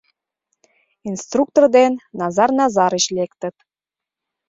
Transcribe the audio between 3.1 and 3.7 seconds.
лектыт.